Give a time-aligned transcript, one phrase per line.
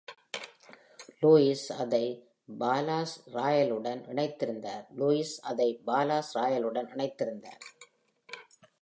[1.21, 2.27] Lewis அதை
[2.59, 4.85] பாலாஸ்-ராயலுடன் இணைத்திருந்தார்.
[4.97, 7.61] லூயிஸ் அதை பாலாஸ்-ராயலுடன் இணைத்திருந்தார்.